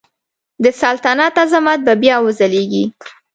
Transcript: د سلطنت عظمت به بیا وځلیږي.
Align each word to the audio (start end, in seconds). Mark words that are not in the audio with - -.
د 0.63 0.65
سلطنت 0.81 1.35
عظمت 1.43 1.79
به 1.85 1.93
بیا 2.01 2.15
وځلیږي. 2.21 2.83